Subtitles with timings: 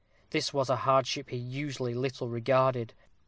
[0.31, 2.95] This was a hardship he usually little regarded.